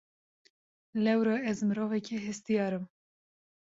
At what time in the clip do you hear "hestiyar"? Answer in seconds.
2.25-2.71